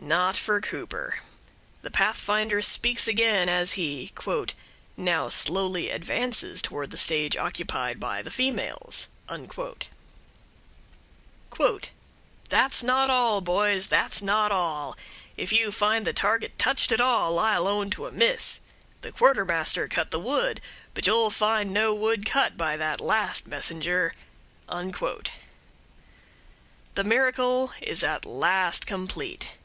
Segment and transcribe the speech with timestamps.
[0.00, 1.18] Not for Cooper.
[1.82, 4.12] The Pathfinder speaks again, as he
[4.96, 9.08] "now slowly advances towards the stage occupied by the females":
[12.48, 14.96] "'That's not all, boys, that's not all;
[15.36, 18.60] if you find the target touched at all, I'll own to a miss.
[19.02, 20.60] The Quartermaster cut the wood,
[20.94, 24.14] but you'll find no wood cut by that last messenger."
[24.70, 24.94] The
[27.04, 29.56] miracle is at last complete.